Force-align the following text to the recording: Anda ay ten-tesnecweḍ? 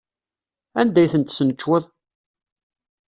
Anda 0.79 0.99
ay 1.01 1.09
ten-tesnecweḍ? 1.13 1.83